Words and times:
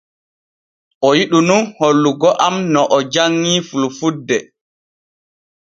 O 1.07 1.09
yiɗu 1.17 1.39
nun 1.47 1.63
hollugo 1.77 2.29
am 2.45 2.55
no 2.73 2.81
o 2.95 2.97
janŋii 3.13 3.59
fulfulde. 3.67 4.37